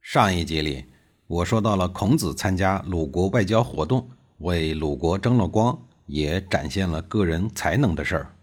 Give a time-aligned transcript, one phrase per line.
[0.00, 0.86] 上一集里，
[1.26, 8.34] 我说到了孔子参加鲁国外交活动，为鲁国争了光，也展现了个人才能的事儿。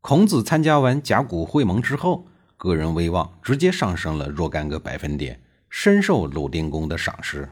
[0.00, 7.50] 孔子参加完甲骨会盟之后，个人威望直接上升了若干个百分点，深受鲁定公的赏识。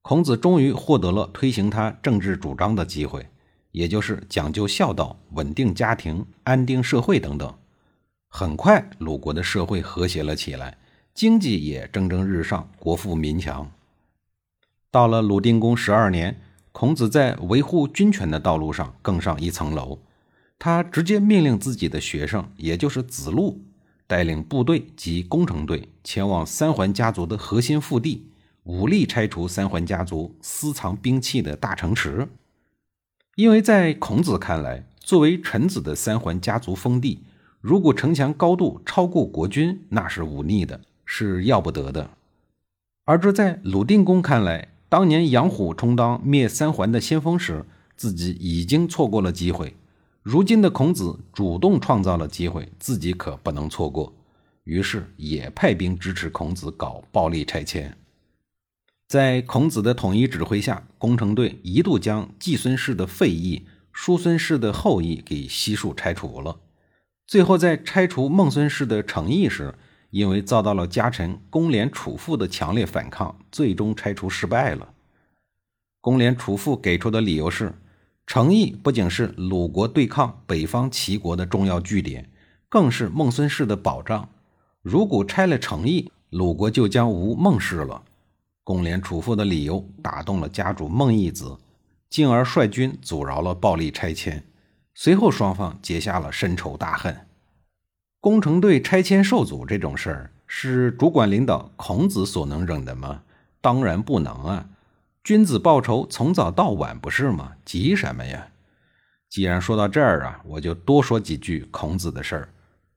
[0.00, 3.28] 孔子终于获得了推行他政治主张的机会，
[3.72, 7.54] 也就是讲究孝道、稳定家庭、安定社会等等。
[8.28, 10.77] 很快，鲁国的社会和谐了起来。
[11.18, 13.72] 经济也蒸蒸日上，国富民强。
[14.88, 19.98] 到了鲁定公十二年，孔子在维护军权的道路上更上一层楼。
[20.60, 23.60] 他直接命令自己的学生，也就是子路，
[24.06, 28.28] 带领部队及工程队前往三桓家族的核心腹地，
[28.62, 32.28] 武力拆除三桓家族私藏兵器的大城池。
[33.34, 37.24] 因为在孔子看来，作为臣子的三桓家族封地，
[37.60, 40.80] 如果城墙高度超过国君，那是忤逆的。
[41.10, 42.10] 是要不得的，
[43.06, 47.64] 而这在鲁定公看来，当年杨虎充当灭三桓的先锋时，
[47.96, 49.74] 自己已经错过了机会。
[50.22, 54.12] 如今的孔子主动创造了机会，自己可不能错过。
[54.64, 57.96] 于是也派兵支持孔子搞暴力拆迁。
[59.08, 66.58] 在孔子的统一指挥下，工程队一度将季孙氏的废邑、叔孙氏的后裔给悉数拆除了。
[67.26, 69.74] 最后在拆除孟孙氏的城邑时，
[70.10, 74.88] 因为遭到了家臣公廉楚父的强烈反抗，最终拆除失败了。
[76.00, 77.74] 公廉楚父给出的理由是：
[78.26, 82.30] 成邑不仅是鲁国对抗北方齐国的重要据点，
[82.68, 84.28] 更是孟孙氏的保障。
[84.80, 88.02] 如果拆了成邑，鲁国就将无孟氏了。
[88.64, 91.56] 公廉楚父的理由打动了家主孟义子，
[92.08, 94.42] 进而率军阻挠了暴力拆迁。
[94.94, 97.27] 随后，双方结下了深仇大恨。
[98.20, 103.22] 工程队拆迁受阻这种事儿，是主管领导孔子所能忍的吗？
[103.60, 104.66] 当然不能啊！
[105.22, 107.52] 君子报仇，从早到晚，不是吗？
[107.64, 108.48] 急什么呀？
[109.28, 112.48] 既然说到这儿啊，我就多说几句孔子的事儿，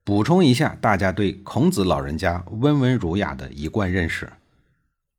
[0.04, 4.31] 补充一下大家对孔子老人家温文儒雅的一贯认识。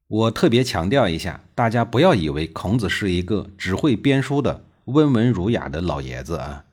[0.09, 6.65] 我特别强调一下，大家不要以为孔子是一个只会编书的温文儒雅的老爷子啊，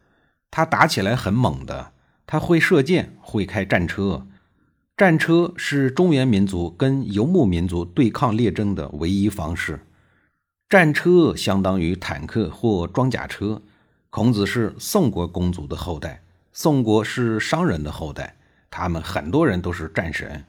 [0.50, 1.92] 他打起来很猛的。
[2.32, 4.28] 他会射箭，会开战车。
[4.96, 9.84] 战车是中原民族跟游牧民族对抗列争的唯一方式。
[10.70, 13.64] 战车相当于坦克或装甲车。
[14.12, 16.22] 孔子是宋国公族的后代，
[16.54, 18.36] 宋国是商人的后代，
[18.70, 20.46] 他们很多人都是战神。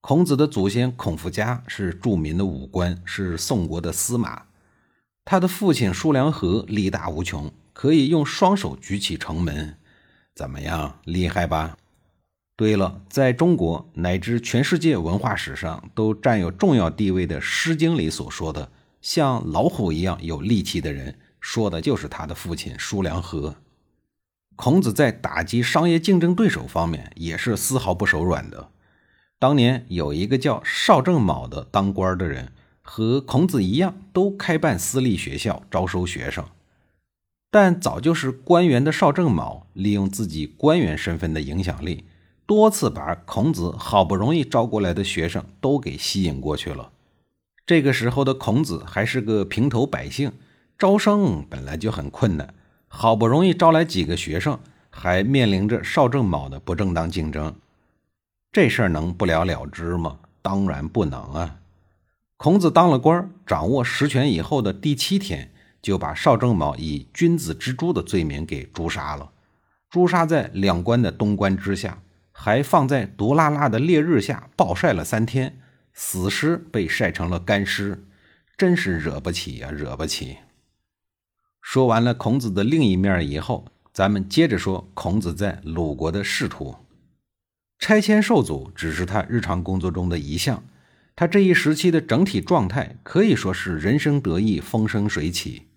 [0.00, 4.42] 孔子的祖先孔夫家是著名的武官，是宋国的司马。
[5.24, 9.77] 他的父亲叔梁纥力大无穷，可以用双手举起城门。
[10.38, 11.76] 怎么样，厉害吧？
[12.54, 18.70] 对了，在中国乃至全世界文化史上都占有重要地位的《诗经》里所说的
[19.02, 23.52] “像老虎一样有力气的人”，说的就是他的父亲叔梁纥。
[24.54, 28.68] 孔子在打击商业竞争对手方面也是丝毫不手软的。
[29.40, 36.44] 当年有一个叫邵正卯的当官的人，和孔子一样，都开办私立学校招收学生。
[37.50, 42.04] 但早就是官员的邵正卯，利用自己官员身份的影响力，
[42.44, 46.90] 多次把孔子好不容易招过来的学生都给吸引过去了。
[47.64, 50.32] 这个时候的孔子还是个平头百姓，
[50.78, 52.52] 招生本来就很困难，
[52.86, 54.58] 好不容易招来几个学生，
[54.90, 57.54] 还面临着邵正卯的不正当竞争，
[58.52, 60.18] 这事儿能不了了之吗？
[60.42, 61.56] 当然不能啊！
[62.36, 65.50] 孔子当了官，掌握实权以后的第七天。
[65.80, 69.30] 就把邵正卯以君子之诛的罪名给诛杀了，
[69.90, 72.02] 诛杀在两关的东关之下，
[72.32, 75.58] 还放在毒辣辣的烈日下暴晒了三天，
[75.94, 78.04] 死尸被晒成了干尸，
[78.56, 80.38] 真是惹不起呀，惹不起！
[81.60, 86.76] 说完了孔子的另一面以后，咱们接着说孔子在鲁国的仕途。
[87.78, 90.64] 拆迁受阻只是他日常工作中的一项，
[91.14, 95.67] 他这一时期的整体状态可以说是人生得意，风生水起。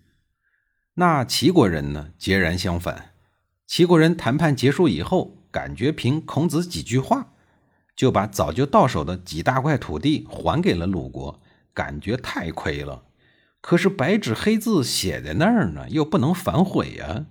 [0.94, 2.10] 那齐国人呢？
[2.18, 3.12] 截然相反。
[3.66, 7.32] 齐国人谈判结束以后，感觉凭孔子几句话，
[7.96, 11.40] 就把早就到手的几大块土地还给了鲁国，
[11.72, 13.04] 感觉太亏了。
[13.62, 17.24] 可是白纸黑字写在那儿呢，又不能反悔呀。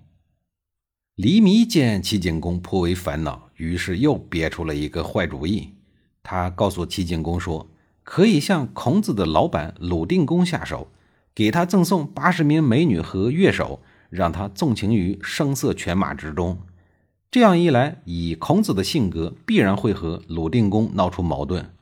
[1.16, 5.76] 黎弥见齐景公颇为烦恼，于是又憋出了一个坏主意。
[6.24, 7.70] 他告诉齐景公说，
[8.04, 10.90] 可以向孔子的老板鲁定公下手，
[11.34, 16.60] 给他赠送八十名美女和乐手，让他纵情于声色犬马之中。
[17.30, 21.74] 这样一来，以孔子的性格，必然会和鲁定公闹出矛盾。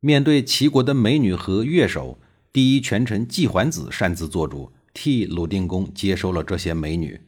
[0.00, 2.18] 面对齐国的美女和乐手。
[2.52, 7.20] 第一权臣季桓子擅自做主，替鲁定公接收了这些美女，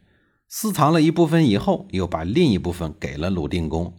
[0.49, 3.95] 私藏了一部分以后，又把另一部分给了鲁定公。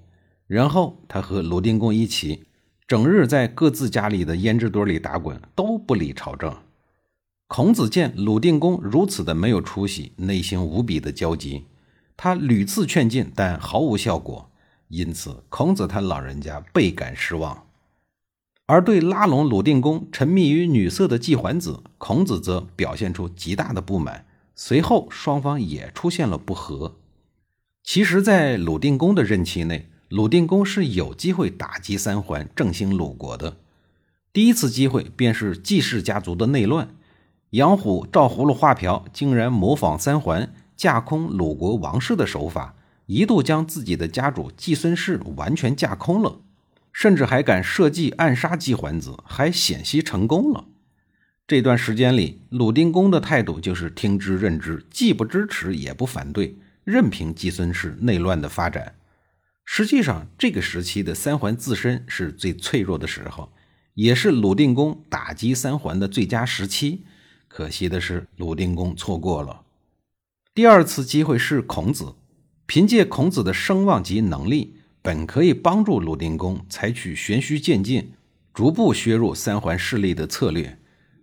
[0.48, 2.46] 然后他和鲁定公一起，
[2.88, 6.52] 整日在各自家里的胭脂堆里打滚，都不理朝政。
[7.50, 11.66] 孔子见鲁定公如此的没有出息，内心无比的焦急。
[12.16, 14.52] 他屡次劝进，但毫无效果，
[14.90, 17.66] 因此孔子他老人家倍感失望。
[18.68, 24.28] 而对拉拢鲁定公、沉迷于女色的季桓子，孔子则表现出极大的不满。
[24.56, 26.98] 随后，双方也出现了不和。
[27.84, 33.58] 其实，在鲁定公的任期内，鲁定公是有机会打击三桓、振兴鲁国的。
[34.32, 36.94] 第一次机会便是季氏家族的内乱，
[37.52, 42.76] 杨虎照葫芦画瓢，竟然模仿三桓架空鲁国王室的手法，
[43.08, 46.42] 一度将自己的家主季孙氏完全架空了。
[46.92, 50.66] 甚至还敢设计暗杀季桓子，还险些成功了。
[51.48, 58.96] 这段时间里，鲁定公的态度就是听之任之，既不支持也不反对，任凭季孙氏内乱的发展。
[59.66, 63.52] 实际上，这个时期的三桓自身是最脆弱的时候，
[63.94, 67.06] 也是鲁定公打击三桓的最佳时期。
[67.50, 69.64] 可惜的是，鲁定公错过了
[70.54, 71.38] 第二次机会。
[71.38, 72.14] 是孔子，
[72.66, 74.76] 凭借孔子的声望及能力。
[75.02, 78.12] 本可以帮助鲁定公采取循序渐进、
[78.54, 80.78] 逐步削弱三桓势力的策略，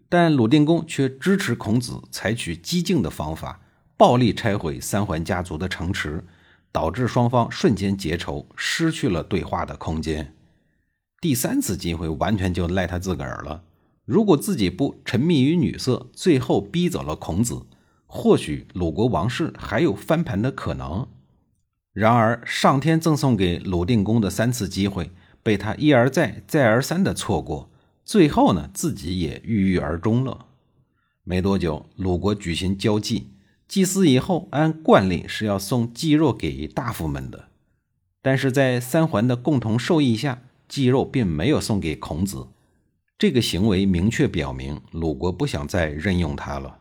[0.08, 3.60] 但鲁定公却支持孔子采取激进的方法，
[3.96, 6.24] 暴力拆毁三桓家族的城池，
[6.72, 10.34] 导致双方瞬间结仇，失去了对话的空间。
[11.20, 13.62] 第三次机会完全就赖他自个儿了。
[14.06, 17.66] 如果自己不沉迷于女色，最后逼走了孔子，
[18.06, 21.08] 或许鲁国王室还有翻盘的可能。
[21.92, 25.10] 然而，上天赠送给鲁定公的三次机会，
[25.42, 27.68] 被他一而再、再而三的错过，
[28.04, 30.46] 最后呢，自己也郁郁而终了。
[31.24, 33.30] 没多久，鲁国举行交祭，
[33.66, 37.48] 祭祀以后，按惯例是要送祭肉给大夫们的，
[38.22, 42.46] 但是在三桓的共同授意下，祭肉并没有送给孔子。
[43.18, 46.80] 这个行为明确表明，鲁国不想再任用他了。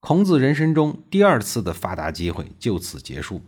[0.00, 3.42] 孔子人生中第二次的发达机会就此结束。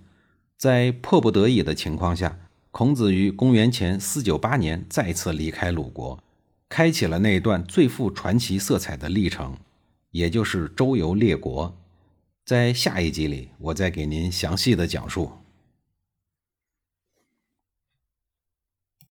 [0.58, 2.38] 在迫不得已的情况下，
[2.70, 6.22] 孔子于公元前四九八年再次离开鲁国，
[6.68, 9.56] 开启了那段最富传奇色彩的历程，
[10.10, 11.74] 也就是周游列国。
[12.44, 15.30] 在下一集里，我再给您详细的讲述。